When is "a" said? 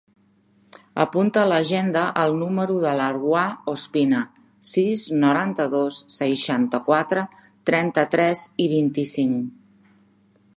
1.41-1.49